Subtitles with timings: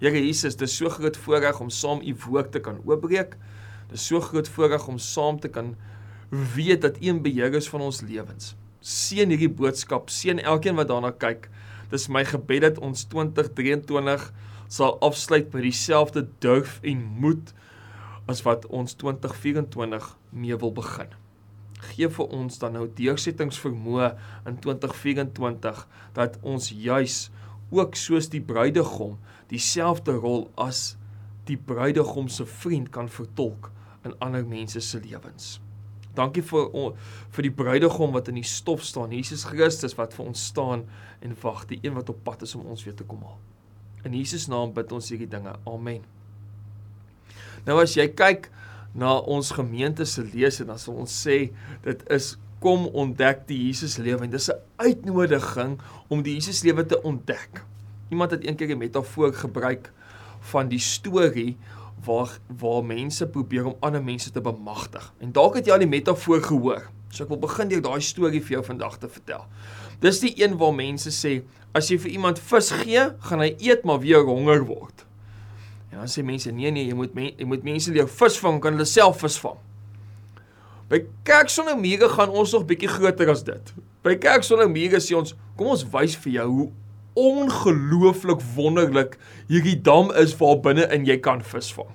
[0.00, 3.34] Here Jesus, dit is so groot voorreg om saam u woord te kan oopbreek.
[3.90, 5.74] Dit is so groot voorreg om saam te kan
[6.30, 8.56] weet dat U 'n beheer is van ons lewens.
[8.80, 11.50] Seën hierdie boodskap, seën elkeen wat daarna kyk.
[11.90, 14.32] Dis my gebed dat ons 2023
[14.68, 17.52] sal afsluit met dieselfde durf en moed
[18.26, 21.08] as wat ons 2024 mee wil begin.
[21.80, 27.30] Gee vir ons dan nou deursettingsvermoë in 2024 dat ons juis
[27.70, 29.18] ook soos die bruidegom
[29.50, 30.94] dieselfde rol as
[31.48, 33.70] die bruidegom se vriend kan vertolk
[34.06, 35.58] in ander mense se lewens.
[36.14, 36.70] Dankie vir
[37.30, 40.84] vir die bruidegom wat in die stof staan, Jesus Christus wat vir ons staan
[41.22, 43.38] en wag, die een wat op pad is om ons weer te kom haal.
[44.06, 45.52] In Jesus naam bid ons hierdie dinge.
[45.68, 46.02] Amen.
[47.66, 48.48] Nou as jy kyk
[48.96, 51.50] na ons gemeente se lese, dan sal ons sê
[51.84, 55.78] dit is kom ontdek die Jesus lewe en dis 'n uitnodiging
[56.08, 57.64] om die Jesus lewe te ontdek.
[58.10, 59.92] Iemand het eendag 'n metafoor gebruik
[60.40, 61.56] van die storie
[62.04, 65.12] waar waar mense probeer om ander mense te bemagtig.
[65.18, 66.88] En dalk het jy al die metafoor gehoor.
[67.08, 69.44] So ek wil begin deur daai storie vir jou vandag te vertel.
[70.00, 71.42] Dis die een waar mense sê
[71.74, 75.04] as jy vir iemand vis gee, gaan hy eet maar weer honger word.
[75.90, 78.72] En dan sê mense nee nee, jy moet men, jy moet mense leer visvang kan
[78.72, 79.58] hulle self visvang.
[80.90, 83.68] By kerk sonder mure gaan ons nog bietjie groter as dit.
[84.02, 86.68] By kerk sonder mure sê ons, kom ons wys vir jou hoe
[87.20, 89.14] ongelooflik wonderlik
[89.50, 91.92] hierdie dam is waar binne in jy kan visvang.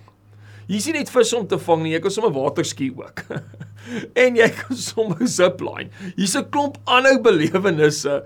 [0.65, 3.21] Hier is nie net vis om te vang nie, jy kan sommer waterski ook.
[4.23, 5.91] en jy kan sommer zipline.
[6.15, 8.23] Hier's 'n klomp ander belewennisse.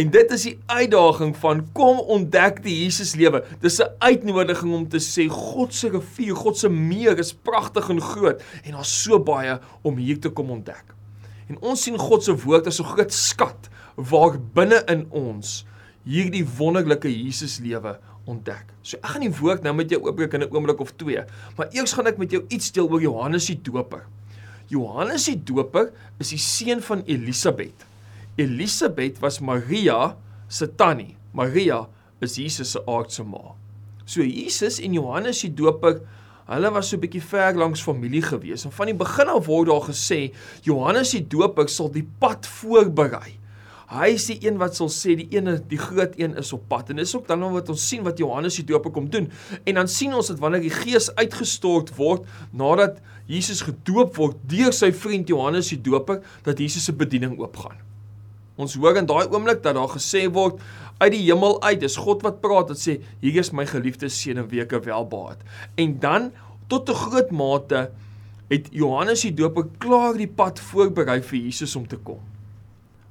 [0.00, 3.44] En dit is die uitdaging van kom ontdek die Jesus lewe.
[3.60, 8.00] Dis 'n uitnodiging om te sê God se rivier, God se meer is pragtig en
[8.00, 10.94] groot en daar's so baie om hier te kom ontdek.
[11.48, 15.66] En ons sien God se woord as 'n groot skat waar binne in ons
[16.04, 17.98] hierdie wonderlike Jesus lewe
[18.30, 18.72] ontdek.
[18.82, 21.22] So ek gaan die woord nou met jou oopbreek in 'n oomblik of twee,
[21.56, 24.06] maar eers gaan ek met jou iets deel oor Johannes die Doper.
[24.68, 27.84] Johannes die Doper is die seun van Elisabet.
[28.36, 30.16] Elisabet was Maria
[30.48, 31.16] se tannie.
[31.32, 31.88] Maria
[32.20, 33.54] is Jesus se aardse ma.
[34.04, 36.00] So Jesus en Johannes die Doper
[36.46, 39.68] Hulle was so 'n bietjie ver langs familie gewees en van die begin af word
[39.68, 43.38] daar gesê Johannes die Doper sal die pad voorberei
[43.92, 46.90] Hy is die een wat sal sê die ene die groot een is op pad
[46.90, 49.28] en dis ook dan wat ons sien wat Johannes die Doper kom doen.
[49.64, 54.72] En dan sien ons dat wanneer die Gees uitgestort word nadat Jesus gedoop word deur
[54.72, 57.76] sy vriend Johannes die Doper dat Jesus se bediening oopgaan.
[58.56, 60.60] Ons hoor in daai oomblik dat daar gesê word
[61.02, 64.40] uit die hemel uit, dis God wat praat en sê hier is my geliefde seun
[64.44, 65.42] en weke welbaat.
[65.76, 66.30] En dan
[66.68, 67.90] tot 'n groot mate
[68.48, 72.20] het Johannes die Doper klaar die pad voorberei vir Jesus om te kom.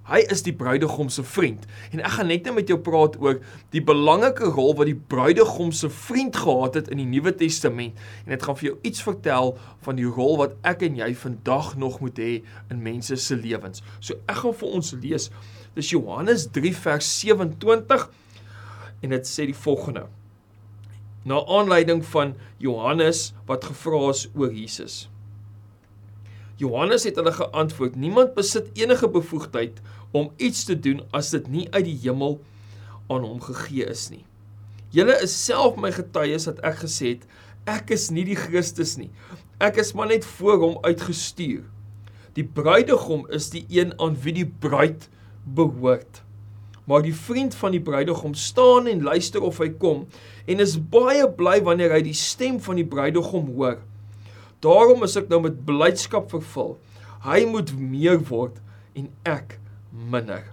[0.03, 1.63] Hy is die bruidegom se vriend.
[1.95, 3.37] En ek gaan net net met jou praat oor
[3.71, 7.95] die belangrike rol wat die bruidegom se vriend gehad het in die Nuwe Testament.
[8.25, 9.53] En dit gaan vir jou iets vertel
[9.85, 12.33] van die rol wat ek en jy vandag nog moet hê
[12.73, 13.83] in mense se lewens.
[14.03, 15.29] So ek gaan vir ons lees.
[15.77, 18.09] Dis Johannes 3 vers 27
[19.03, 20.09] en dit sê die volgende.
[21.23, 25.05] Na aanleiding van Johannes wat gevra is oor Jesus.
[26.61, 29.81] Johannes het hulle geantwoord: Niemand besit enige bevoegdheid
[30.11, 32.37] om iets te doen as dit nie uit die hemel
[33.09, 34.23] aan hom gegee is nie.
[34.93, 37.25] Julle is self my getuies dat ek gesê het
[37.69, 39.09] ek is nie die Christus nie.
[39.63, 41.63] Ek is maar net voor hom uitgestuur.
[42.37, 45.07] Die bruidegom is die een aan wie die bruid
[45.55, 46.21] behoort.
[46.89, 50.03] Maar die vriend van die bruidegom staan en luister of hy kom
[50.45, 53.79] en is baie bly wanneer hy die stem van die bruidegom hoor.
[54.63, 56.77] Daarom is ek nou met blydskap vervul.
[57.25, 58.59] Hy moet meer word
[58.95, 59.57] en ek
[59.91, 60.45] minder.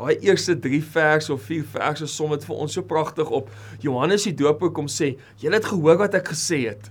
[0.00, 3.50] Daai eerste 3 verse of 4 verse som dit vir ons so pragtig op.
[3.84, 6.90] Johannes die Doper kom sê, "Julle het gehoor wat ek gesê het.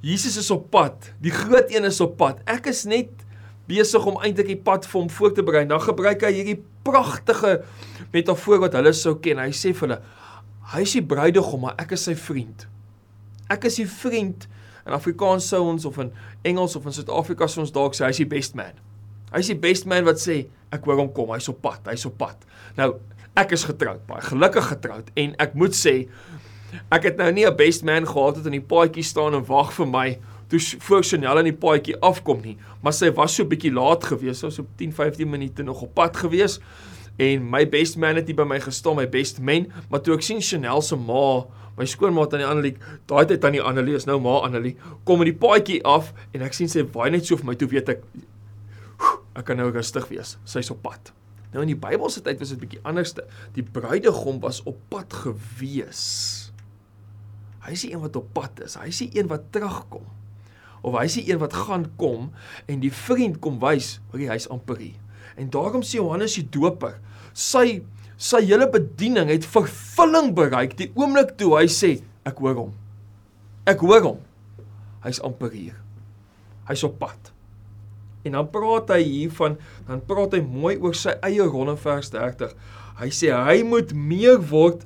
[0.00, 1.12] Jesus is op pad.
[1.20, 2.40] Die groot een is op pad.
[2.46, 3.08] Ek is net
[3.66, 7.64] besig om eintlik die pad vir hom voor te berei." Dan gebruik hy hierdie pragtige
[8.12, 9.38] metafoor wat hulle sou ken.
[9.38, 10.02] Hy sê vir hulle,
[10.72, 12.66] "Hy is die bruidegom, maar ek is sy vriend.
[13.50, 14.46] Ek is die vriend
[14.88, 16.10] In Afrikaans sou ons of in
[16.48, 18.72] Engels of in Suid-Afrika sou ons dalk sê hy's die best man.
[19.34, 22.16] Hy's die best man wat sê ek hoor hom kom, hy's op pad, hy's op
[22.20, 22.46] pad.
[22.78, 22.94] Nou,
[23.38, 25.94] ek is getroud, baie gelukkig getroud en ek moet sê
[26.92, 29.72] ek het nou nie 'n best man gehad wat in die paadjie staan en wag
[29.72, 30.18] vir my
[30.48, 34.40] toe voor Chanel in die paadjie afkom nie, maar sy was so bietjie laat gewees,
[34.40, 36.58] so 10, 15 minute nog op pad gewees
[37.18, 40.24] en my best man het hier by my gestaan, my best man, maar toe ek
[40.26, 41.46] sien Chanel se ma
[41.78, 42.74] my skoonmaat aan die Annelie,
[43.10, 44.74] daai tyd aan die Annelie is nou ma Annelie,
[45.06, 47.70] kom in die paadjie af en ek sien sy waai net so vir my toe
[47.70, 48.02] weet ek
[49.38, 50.34] ek kan nou rustig wees.
[50.48, 51.12] Sy's op pad.
[51.52, 53.24] Nou in die Bybelse tyd was dit bietjie anderste.
[53.54, 56.02] Die bruidegom was op pad gewees.
[57.64, 58.74] Hy is die een wat op pad is.
[58.80, 60.06] Hy is die een wat terugkom.
[60.82, 62.30] Of hy is die een wat gaan kom
[62.66, 64.98] en die vriend kom wys, hoor hy's amper hier.
[65.38, 66.98] En daarom sê Johannes die Doper,
[67.32, 67.80] sy
[68.18, 71.92] sy hele bediening het vervulling bereik die oomblik toe hy sê
[72.26, 72.72] ek hoor hom.
[73.68, 74.18] Ek hoor hom.
[75.04, 75.76] Hy's amper hier.
[76.66, 77.30] Hy's op pad.
[78.26, 79.54] En dan praat hy hier van
[79.86, 82.52] dan praat hy mooi oor sy eie in vers 30.
[82.98, 84.82] Hy sê hy moet meer word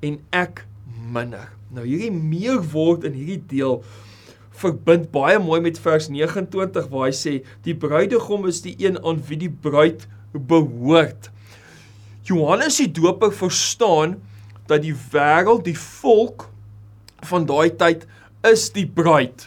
[0.00, 0.62] en ek
[1.10, 1.50] minder.
[1.74, 3.82] Nou hierdie meer word in hierdie deel
[4.60, 7.34] verbind baie mooi met vers 29 waar hy sê
[7.66, 11.30] die bruidegom is die een aan wie die bruid behoort.
[12.26, 14.16] Johannes die Doper verstaan
[14.66, 16.48] dat die wêreld, die volk
[17.26, 18.06] van daai tyd
[18.46, 19.46] is die bruid.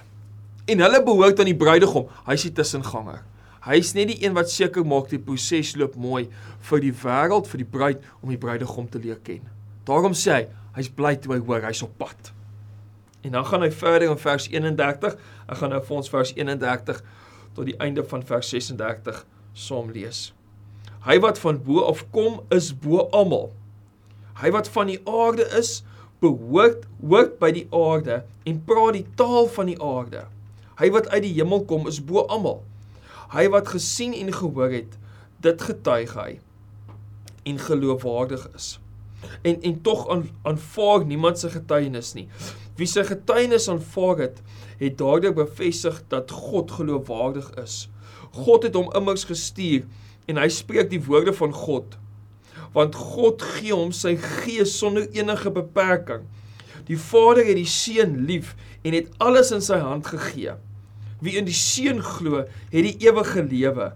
[0.70, 2.08] En hulle behoort aan die bruidegom.
[2.28, 3.24] Hy's die tussenganger.
[3.66, 6.30] Hy's net die een wat seker maak die proses loop mooi
[6.70, 9.44] vir die wêreld, vir die bruid om die bruidegom te leer ken.
[9.90, 10.44] Daarom sê hy,
[10.78, 12.32] hy's bly toe hy hoor hy's op pad.
[13.22, 15.16] En dan gaan hy verder in vers 31.
[15.48, 17.02] Ek gaan nou vir ons vers 31
[17.58, 19.24] tot die einde van vers 36
[19.54, 20.30] saam lees.
[21.04, 23.52] Hy wat van bo af kom is bo almal.
[24.40, 25.82] Hy wat van die aarde is,
[26.24, 30.26] behoort hoort by die aarde en praat die taal van die aarde.
[30.80, 32.62] Hy wat uit die hemel kom is bo almal.
[33.36, 34.96] Hy wat gesien en gehoor het,
[35.44, 36.32] dit getuig hy
[37.48, 38.78] en geloofwaardig is.
[39.42, 40.06] En en tog
[40.44, 42.28] aanvaar niemand se getuienis nie.
[42.80, 44.44] Wie sy getuienis aanvaar het,
[44.80, 47.88] het daardeur bevestig dat God geloofwaardig is.
[48.32, 49.88] God het hom immers gestuur
[50.30, 51.98] en hy spreek die woorde van God
[52.76, 56.26] want God gee hom sy gees sonder enige beperking.
[56.90, 58.56] Die Vader het die Seun lief
[58.86, 60.56] en het alles in sy hand gegee.
[61.24, 63.92] Wie in die Seun glo, het die ewige lewe.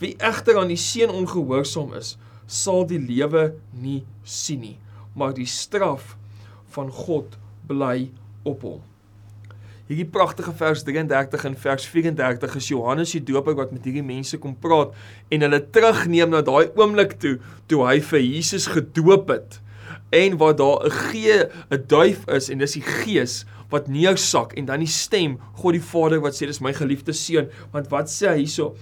[0.00, 2.14] Wie egter aan die Seun ongehoorsaam is,
[2.50, 4.76] sal die lewe nie sien nie,
[5.14, 6.16] maar die straf
[6.74, 7.38] van God
[7.70, 8.10] bly
[8.46, 8.80] op hom.
[9.90, 14.38] Hierdie pragtige vers 33 en vers 34 is Johannes die Doper wat met hierdie mense
[14.38, 14.94] kom praat
[15.34, 17.38] en hulle terugneem na daai oomblik toe
[17.70, 19.58] toe hy vir Jesus gedoop het
[20.14, 21.38] en waar daar 'n gee
[21.74, 25.82] 'n duif is en dis die gees wat neersak en dan die stem God die
[25.82, 28.74] Vader wat sê dis my geliefde seun want wat sê hy hierso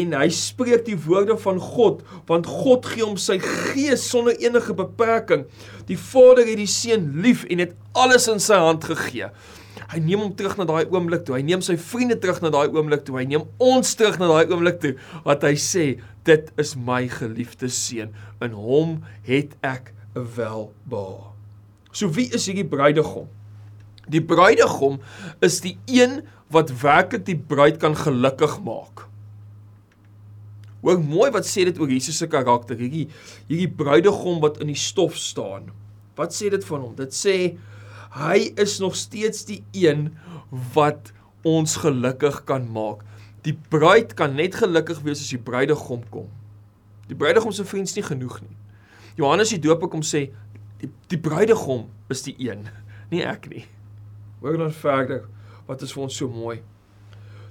[0.00, 4.76] en hy spreek die woorde van God want God gee hom sy gees sonder enige
[4.76, 5.46] beperking
[5.90, 9.30] die Vader het die seun lief en het alles in sy hand gegee
[9.90, 11.34] Hy neem hom terug na daai oomblik toe.
[11.34, 13.16] Hy neem sy vriende terug na daai oomblik toe.
[13.18, 14.92] Hy neem ons terug na daai oomblik toe
[15.24, 15.86] wat hy sê,
[16.28, 18.12] dit is my geliefde seun.
[18.44, 21.34] In hom het ek 'n welbehae.
[21.92, 23.26] So wie is hierdie bruidegom?
[24.06, 25.00] Die bruidegom
[25.42, 29.09] is die een wat werklik die bruid kan gelukkig maak.
[30.80, 32.78] Hoor mooi wat sê dit oor Jesus se karakter.
[32.80, 33.06] Hierdie
[33.50, 35.68] hierdie bruidegom wat in die stof staan.
[36.18, 36.94] Wat sê dit van hom?
[36.98, 37.36] Dit sê
[38.16, 40.08] hy is nog steeds die een
[40.74, 41.12] wat
[41.46, 43.04] ons gelukkig kan maak.
[43.46, 46.28] Die bruid kan net gelukkig wees as die bruidegom kom.
[47.08, 48.56] Die bruidegom se vriends nie genoeg nie.
[49.20, 50.28] Johannes die Doper kom sê
[50.80, 52.64] die die bruidegom is die een,
[53.12, 53.66] nie ek nie.
[54.40, 55.26] Hoor dan verder
[55.68, 56.60] wat is vir ons so mooi.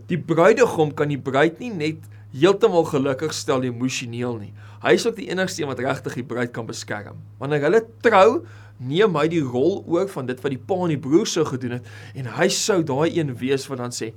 [0.09, 4.53] Die bruidegom kan die bruid nie net heeltemal gelukkig stel emosioneel nie.
[4.83, 7.17] Hy is ook die enigste een wat regtig die bruid kan beskerm.
[7.41, 8.43] Wanneer hulle trou,
[8.79, 11.79] neem hy die rol oor van dit wat die pa en die broer sou gedoen
[11.79, 14.13] het en hy sou daai een wees wat dan sê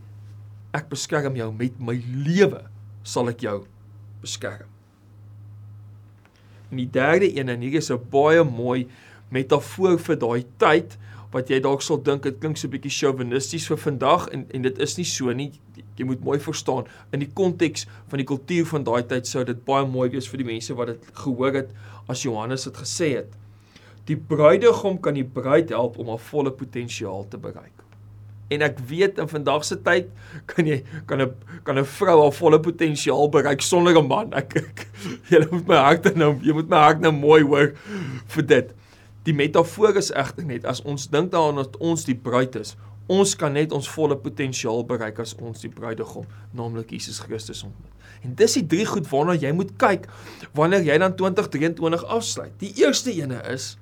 [0.76, 2.62] ek beskerm jou met my lewe
[3.02, 3.64] sal ek jou
[4.22, 4.68] beskerm.
[6.70, 8.88] En die derde een en hier is 'n baie mooi
[9.30, 10.96] metafoor vir daai tyd
[11.32, 14.62] wat jy dalk sal dink dit klink so 'n bietjie chauvinisties vir vandag en en
[14.62, 15.52] dit is nie so nie.
[15.96, 19.64] Jy moet mooi verstaan in die konteks van die kultuur van daai tyd sou dit
[19.64, 21.70] baie mooi wees vir die mense wat dit gehoor het
[22.08, 23.32] as Johannes dit gesê het.
[24.06, 27.82] Die bruidegom kan die bruid help om haar volle potensiaal te bereik.
[28.50, 30.10] En ek weet in vandag se tyd
[30.46, 31.32] kan jy kan 'n
[31.64, 34.32] kan 'n vrou haar volle potensiaal bereik sonder 'n man.
[34.32, 34.86] Ek, ek
[35.32, 37.72] jy moet my hart nou jy moet my hart nou mooi hoor
[38.26, 38.74] vir dit.
[39.22, 42.74] Die metafoor is egter net as ons dink daaraan dat ons die bruid is,
[43.12, 46.26] ons kan net ons volle potensiaal bereik as ons die bruidegom,
[46.56, 47.90] naamlik Jesus Christus ontmoet.
[48.22, 50.08] En dis die drie goed waarna jy moet kyk
[50.58, 52.52] wanneer jy dan 2023 afsluit.
[52.62, 53.76] Die eerste ene is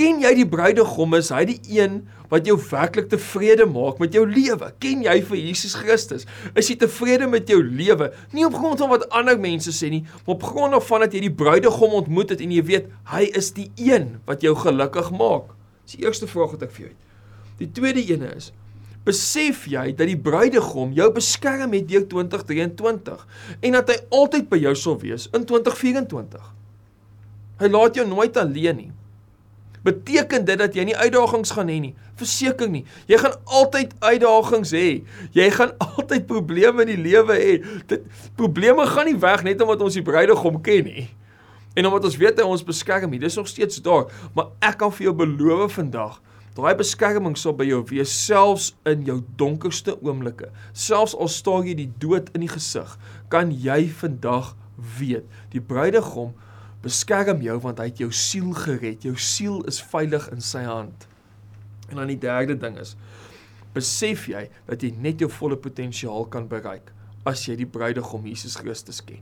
[0.00, 1.98] Ken jy die bruidegom is hy die een
[2.30, 4.70] wat jou werklik tevrede maak met jou lewe?
[4.80, 6.22] Ken jy vir Jesus Christus?
[6.56, 8.06] Is jy tevrede met jou lewe?
[8.32, 11.26] Nie op grond van wat ander mense sê nie, maar op grond van dat jy
[11.26, 15.50] die bruidegom ontmoet het en jy weet hy is die een wat jou gelukkig maak.
[15.84, 17.02] Dis die eerste vraag wat ek vir jou het.
[17.60, 18.48] Die tweede ene is
[19.04, 23.26] Besef jy dat die bruidegom jou beskerm het deur 2023
[23.68, 26.48] en dat hy altyd by jou sal wees in 2024?
[27.60, 28.90] Hy laat jou nooit alleen nie.
[29.86, 31.92] Beteken dit dat jy nie uitdagings gaan hê nie?
[32.20, 32.82] Verseker nie.
[33.08, 34.88] Jy gaan altyd uitdagings hê.
[35.36, 37.54] Jy gaan altyd probleme in die lewe hê.
[37.90, 38.04] Dit
[38.40, 41.06] probleme gaan nie weg net omdat ons die bruidegom ken nie.
[41.78, 43.22] En omdat ons weet hy ons beskerm nie.
[43.22, 46.18] Dis nog steeds daar, maar ek kan vir jou beloof vandag
[46.58, 50.48] Daai beskerming sal by jou wees selfs in jou donkerste oomblikke.
[50.74, 52.96] Selfs al staar jy die dood in die gesig,
[53.30, 54.56] kan jy vandag
[54.98, 56.34] weet, die bruidegom
[56.82, 59.04] beskerm jou want hy het jou siel gered.
[59.04, 61.06] Jou siel is veilig in sy hand.
[61.90, 62.96] En dan die derde ding is
[63.70, 66.88] besef jy dat jy net jou volle potensiaal kan bereik
[67.28, 69.20] as jy die bruidegom Jesus Christus ken.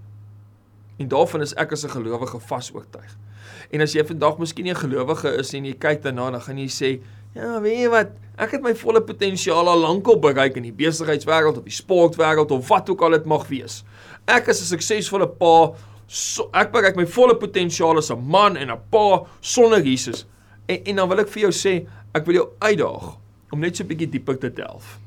[0.99, 3.17] En daarvan is ek as 'n gelowige vas oortuig.
[3.71, 6.59] En as jy vandag miskien nie 'n gelowige is en jy kyk daarna, dan gaan
[6.59, 7.01] jy sê,
[7.35, 8.11] "Ja, weet jy wat?
[8.39, 12.69] Ek het my volle potensiaal al lankal bereik in die besigheidswêreld of die sportwêreld of
[12.69, 13.85] wat ook al dit mag wees.
[14.27, 15.75] Ek is 'n suksesvolle pa,
[16.09, 20.27] so, ek bereik my volle potensiaal as 'n man en 'n pa sonder Jesus.
[20.67, 23.17] En en dan wil ek vir jou sê, ek wil jou uitdaag
[23.53, 24.99] om net so 'n bietjie dieper te delf.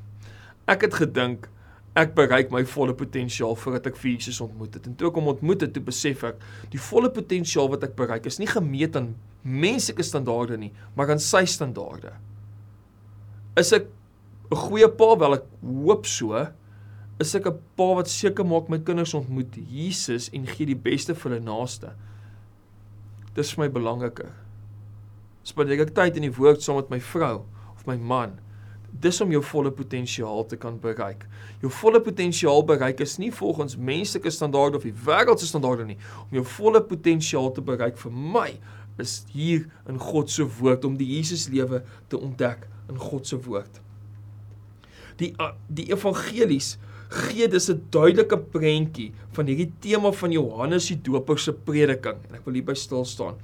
[0.68, 1.50] Ek het gedink
[1.96, 4.88] ek bereik my volle potensiaal voordat ek vir Jesus ontmoet het.
[4.88, 6.40] En toe ek hom ontmoet het, toe besef ek
[6.72, 11.20] die volle potensiaal wat ek bereik is nie gemeet aan menslike standaarde nie, maar aan
[11.20, 12.14] sy standaarde.
[13.58, 13.88] Is ek
[14.52, 15.16] 'n goeie pa?
[15.16, 16.48] Wel ek hoop so
[17.22, 21.14] is ek 'n pa wat seker maak my kinders ontmoet Jesus en gee die beste
[21.16, 21.94] vir hulle naaste.
[23.36, 24.32] Dis vir my belangriker.
[25.44, 28.40] Spandeer ek tyd in die woord saam met my vrou of my man.
[28.92, 31.26] Dis om jou volle potensiaal te kan bereik.
[31.62, 35.98] Jou volle potensiaal bereik is nie volgens menslike standaarde of die wêreld se standaarde nie.
[36.30, 38.60] Om jou volle potensiaal te bereik vir my
[39.00, 43.40] is hier in God se woord om die Jesus lewe te ontdek in God se
[43.40, 43.82] woord.
[45.18, 45.34] Die
[45.70, 46.76] die evangelies
[47.12, 52.36] gee dis 'n duidelike prentjie van hierdie tema van Johannes die Doper se prediking en
[52.36, 53.36] ek wil hier by stil staan.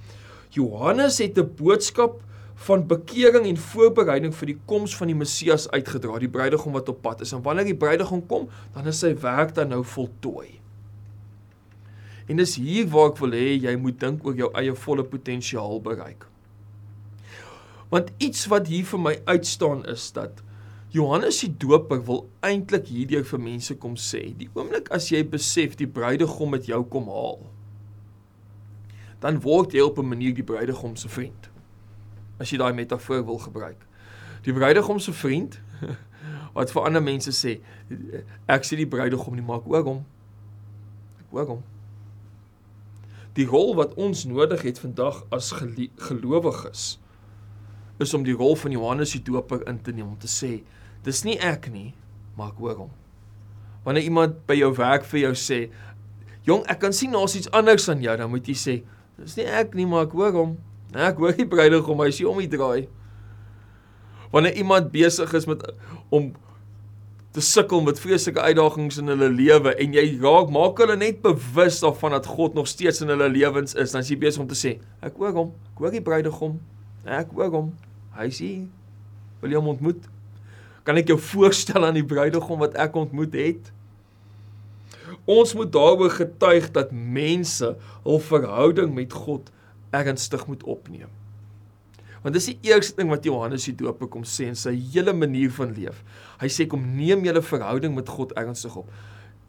[0.51, 2.21] Johannes het 'n boodskap
[2.57, 7.01] van bekering en voorbereiding vir die koms van die Messias uitgedra, die bruidegom wat op
[7.01, 7.33] pad is.
[7.33, 10.59] En wanneer die bruidegom kom, dan is sy werk dan nou voltooi.
[12.27, 15.79] En dis hier waar ek wil hê jy moet dink oor jou eie volle potensiaal
[15.81, 16.25] bereik.
[17.89, 20.41] Want iets wat hier vir my uitstaan is dat
[20.98, 25.75] Johannes die Doper wil eintlik hierdeur vir mense kom sê, die oomblik as jy besef
[25.77, 27.44] die bruidegom met jou kom haal,
[29.22, 31.50] dan word jy op 'n manier die bruidegom se vriend.
[32.39, 33.88] As jy daai metafoor wil gebruik.
[34.44, 35.60] Die bruidegom se vriend
[36.58, 37.60] wat vir ander mense sê,
[38.48, 40.06] ek sien die bruidegom nie maak ook hom.
[41.20, 41.63] Ek ook hom.
[43.34, 45.51] Die rol wat ons nodig het vandag as
[45.98, 47.00] gelowiges
[47.98, 50.62] is om die rol van Johannes die Doper in te neem om te sê
[51.04, 51.94] dis nie ek nie,
[52.38, 52.92] maar ek hoor hom.
[53.86, 55.70] Wanneer iemand by jou werk vir jou sê,
[56.44, 58.84] "Jong, ek kan sien daar's iets anders aan jou," dan moet jy sê,
[59.18, 60.58] "Dis nie ek nie, maar ek hoor hom."
[60.94, 62.88] Nee, ek hoor die bruidegom, hy sê om hy draai.
[64.32, 65.62] Wanneer iemand besig is met
[66.10, 66.34] om
[67.32, 71.80] te sukkel met vreeslike uitdagings in hulle lewe en jy raak maak hulle net bewus
[71.84, 74.56] daarvan dat God nog steeds in hulle lewens is, dan is jy besig om te
[74.56, 76.60] sê, "Ek hoor hom, ek hoor die bruidegom."
[77.06, 77.74] Ek hoor hom.
[78.18, 78.68] Hy sê,
[79.42, 80.08] "Wil jy hom ontmoet?"
[80.88, 83.74] Kan ek jou voorstel aan die bruidegom wat ek ontmoet het?
[85.27, 87.74] Ons moet daaroor getuig dat mense
[88.06, 89.51] hul verhouding met God
[89.96, 91.12] ernstig moet opneem.
[92.24, 95.51] Want dis die eerste ding wat Johannes die Doper kom sê in sy hele manier
[95.53, 96.00] van leef.
[96.41, 98.89] Hy sê kom neem julle verhouding met God ernstig op.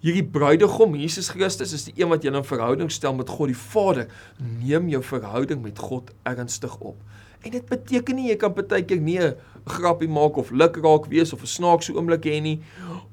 [0.03, 3.59] Hierdie bruidegom Jesus Christus is die een wat julle in verhouding stel met God die
[3.59, 4.07] Vader.
[4.39, 6.99] Neem jou verhouding met God ernstig op.
[7.43, 9.35] En dit beteken nie jy kan partykeer nie 'n
[9.69, 12.61] grappie maak of lukraak wees of 'n snaakse oomblik hê nie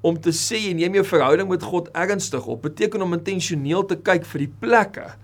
[0.02, 2.62] om te sê jy neem jou verhouding met God ernstig op.
[2.62, 5.16] Beteken om intentioneel te kyk vir die plekke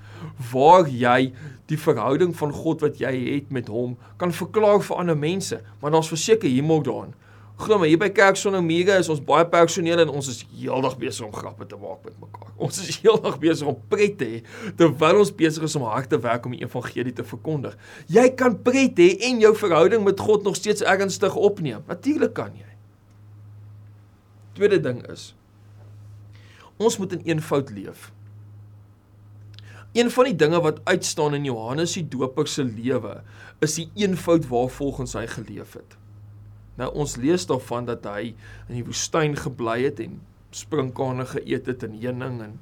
[0.51, 1.33] waar jy
[1.65, 5.61] die verhouding van God wat jy het met hom kan verklaar vir ander mense.
[5.81, 7.13] Maar daar's verseker hier moet daan.
[7.61, 10.95] Glo my, hier by Kerk Sonder Mure is ons baie personeel en ons is heeldag
[10.97, 12.47] besig om grappe te maak met mekaar.
[12.57, 14.39] Ons is heeldag besig om pret te hê
[14.79, 17.75] terwyl ons besig is om hard te werk om die evangelie te verkondig.
[18.09, 21.85] Jy kan pret hê en jou verhouding met God nog steeds ernstig opneem.
[21.91, 22.71] Natuurlik kan jy.
[24.57, 25.29] Tweede ding is
[26.81, 28.09] ons moet in eenvoud leef.
[29.93, 33.19] Een van die dinge wat uitstaan in Johannes die Doper se lewe
[33.61, 36.00] is die eenvoud waarvolgens hy geleef het.
[36.81, 40.17] Nou ons lees daarvan dat hy in die woestyn gebly het en
[40.55, 42.57] sprinkane geëet het en heuning en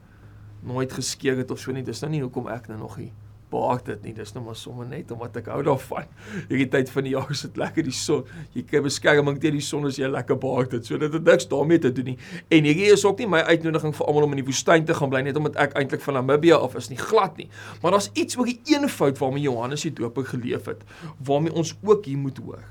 [0.68, 1.86] nooit geskeer het of so nie.
[1.88, 3.16] Dis nou nie hoekom ek nou nog hier
[3.50, 4.12] baak dit nie.
[4.14, 6.10] Dis nou maar sommer net omdat ek hou daarvan.
[6.52, 8.28] Hierdie tyd van die jaar is dit lekker die son.
[8.54, 10.86] Jy kry beskerming teen die son as jy lekker baak dit.
[10.86, 12.18] So dit het niks daarmee te doen nie.
[12.54, 15.14] En hierdie is ook nie my uitnodiging vir almal om in die woestyn te gaan
[15.14, 17.48] bly net omdat ek eintlik van Namibië af is nie glad nie.
[17.82, 20.86] Maar daar's iets oor die eenvoud waarmee Johannes die Doper geleef het,
[21.26, 22.68] waarmee ons ook hier moet hoor.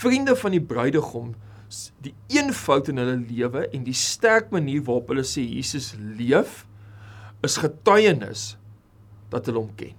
[0.00, 1.34] Vriende van die bruidegom
[2.02, 6.64] die eenvoud in hulle lewe en die sterk manier waarop hulle sê Jesus leef
[7.46, 8.54] is getuienis
[9.30, 9.94] dat hulle hom ken.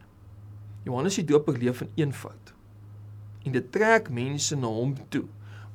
[0.87, 2.53] Johannes die Doper leef in eenvoud.
[3.45, 5.27] En dit trek mense na hom toe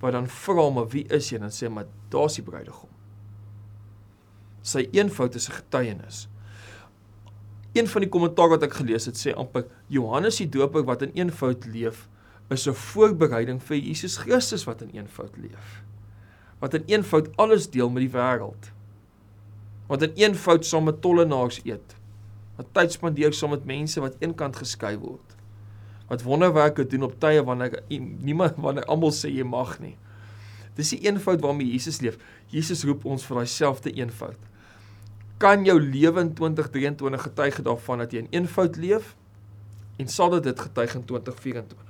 [0.02, 2.90] wat dan vra maar wie is jy en dan sê maar daar's die bruidegom.
[4.66, 6.28] Sy eenvoud is 'n getuienis.
[7.72, 11.14] Een van die kommentaar wat ek gelees het sê amper Johannes die Doper wat in
[11.14, 12.08] eenvoud leef
[12.50, 15.82] is 'n voorbereiding vir Jesus Christus wat in eenvoud leef.
[16.58, 18.72] Wat in eenvoud alles deel met die wêreld.
[19.86, 21.96] Wat in eenvoud saam met tollenaars eet
[22.56, 25.34] wat tyd spandeer saam met mense wat eenkant geskei word.
[26.08, 29.96] Wat wonderwerke doen op tye wanneer niemand wanneer almal sê jy mag nie.
[30.76, 32.18] Dis die eenvoud waarmee Jesus leef.
[32.52, 34.38] Jesus roep ons vir daai selfde eenvoud.
[35.40, 39.14] Kan jou lewe in 2023 getuig daarvan dat jy in eenvoud leef
[40.00, 41.85] en sal dit getuig in 2024?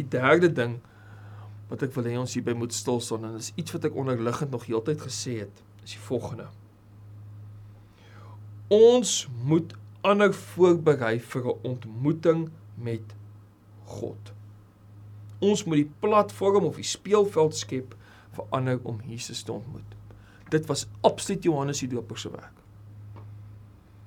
[0.00, 0.78] Die derde ding
[1.70, 4.50] wat ek wil hê ons hierby moet stil staan en is iets wat ek onderliggend
[4.50, 6.48] nog heeltyd gesê het, is die volgende.
[8.74, 9.76] Ons moet
[10.06, 13.14] ander voorberei vir 'n ontmoeting met
[13.84, 14.32] God.
[15.38, 17.94] Ons moet die platform of die speelveld skep
[18.32, 19.96] vir ander om Jesus te ontmoet.
[20.50, 22.56] Dit was absoluut Johannes die Doper se werk.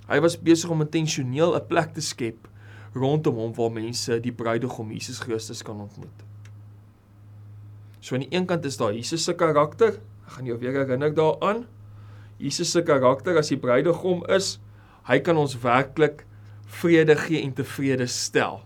[0.07, 2.47] Hy was besig om intentioneel 'n plek te skep
[2.93, 6.25] rondom hom waar mense die bruidegom Jesus Christus kan ontmoet.
[8.03, 9.97] So aan die een kant is daar Jesus se karakter.
[10.27, 11.65] Ek gaan jou weer herinner daaraan.
[12.37, 14.57] Jesus se karakter as die bruidegom is,
[15.07, 16.25] hy kan ons werklik
[16.81, 18.61] vrede gee en tevrede stel.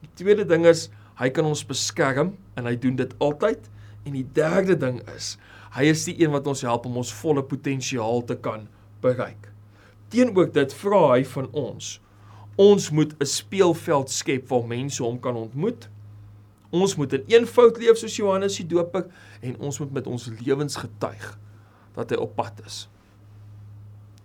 [0.00, 0.88] Die tweede ding is
[1.20, 3.68] hy kan ons beskerm en hy doen dit altyd.
[4.04, 5.34] En die derde ding is
[5.74, 8.68] hy is die een wat ons help om ons volle potensiaal te kan
[9.02, 9.50] bereik.
[10.14, 11.96] Teenoor dit vra hy van ons.
[12.56, 15.88] Ons moet 'n speelveld skep waar mense hom kan ontmoet.
[16.70, 19.06] Ons moet in eenvoud leef soos Johannes die Doper
[19.40, 21.38] en ons moet met ons lewens getuig
[21.94, 22.88] dat hy op pad is.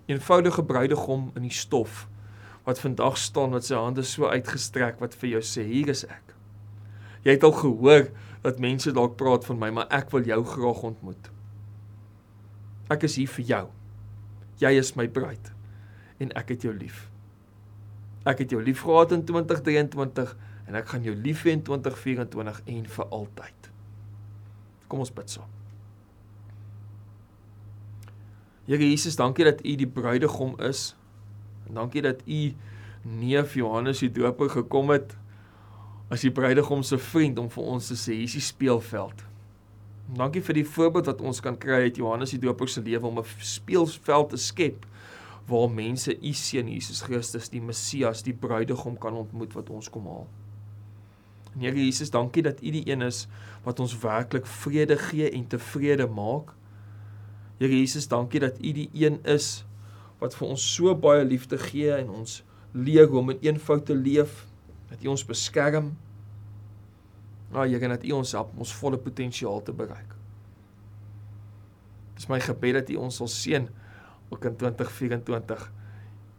[0.06, 2.08] Eenvoudige bruidegom in die stof
[2.64, 6.36] wat vandag staan met sy hande so uitgestrek wat vir jou sê hier is ek.
[7.26, 8.10] Jy het al gehoor
[8.42, 11.32] dat mense dalk praat van my, maar ek wil jou graag ontmoet.
[12.90, 13.66] Ek is hier vir jou.
[14.60, 15.54] Jy is my bruid
[16.20, 17.09] en ek het jou lief.
[18.30, 20.36] Ek het jou lief gehad in 2023
[20.70, 23.70] en ek gaan jou lief hê in 2024 en vir altyd.
[24.90, 25.56] Kom ons bid saam.
[28.70, 30.92] Here Jesus, dankie dat U die bruidegom is.
[31.66, 32.42] En dankie dat U
[33.02, 35.16] neef Johannes die Doper gekom het
[36.10, 39.26] as die bruidegom se vriend om vir ons te sê hier is die speelveld.
[40.18, 43.20] Dankie vir die voorbeeld wat ons kan kry uit Johannes die Doper se lewe om
[43.22, 44.86] 'n speelveld te skep
[45.50, 50.08] waar mense U seun Jesus Christus die Messias, die bruidegom kan ontmoet wat ons kom
[50.10, 50.28] haal.
[51.56, 53.26] En Here Jesus, dankie dat U die een is
[53.66, 56.54] wat ons werklik vrede gee en tevrede maak.
[57.60, 59.66] Here Jesus, dankie dat U die een is
[60.20, 62.42] wat vir ons so baie liefde gee en ons
[62.76, 64.46] leer om in eenvoud te leef,
[64.92, 65.94] dat U ons beskerm.
[67.54, 70.16] Ja, Here, dat U ons help om ons volle potensiaal te bereik.
[72.20, 73.70] Dis my gebed dat U ons sal seën
[74.30, 75.72] ook in 2024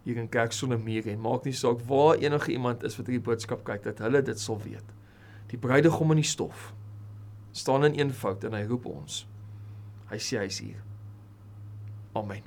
[0.03, 3.24] hier in Kerk sonder mure en maak nie saak waar enige iemand is wat hierdie
[3.24, 4.94] boodskap kyk dat hulle dit sal weet.
[5.53, 6.70] Die bruidegom in die stof
[7.53, 9.24] staan in eenvoud en hy roep ons.
[10.11, 10.79] Hy sê hy's hier.
[12.18, 12.46] Amen.